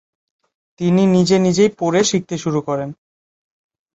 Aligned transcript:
তিনি 0.79 1.03
নিজে 1.15 1.35
নিজেই 1.39 1.71
পড়ে 1.79 2.01
শিখতে 2.03 2.35
শুরু 2.37 2.59
করেন। 2.61 2.89